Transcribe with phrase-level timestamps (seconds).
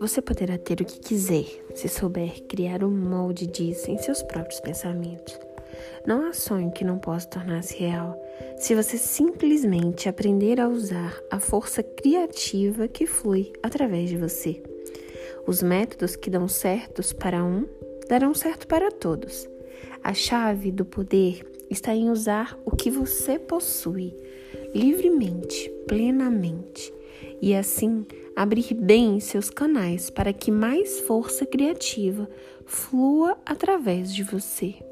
[0.00, 4.58] Você poderá ter o que quiser se souber criar um molde disso em seus próprios
[4.60, 5.38] pensamentos.
[6.06, 8.18] Não há sonho que não possa tornar-se real
[8.56, 14.62] se você simplesmente aprender a usar a força criativa que flui através de você.
[15.46, 17.66] Os métodos que dão certos para um
[18.08, 19.48] darão certo para todos.
[20.02, 24.14] A chave do poder está em usar o que você possui
[24.74, 26.92] livremente, plenamente,
[27.40, 28.04] e assim
[28.36, 32.28] abrir bem seus canais para que mais força criativa
[32.66, 34.89] flua através de você.